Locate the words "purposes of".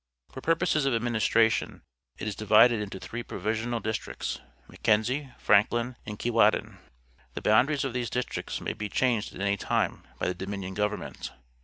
0.41-0.95